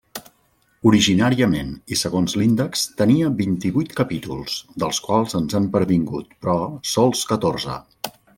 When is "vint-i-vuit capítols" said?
3.43-4.57